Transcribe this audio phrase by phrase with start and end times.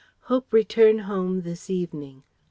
[0.21, 2.23] Hope return home this evening.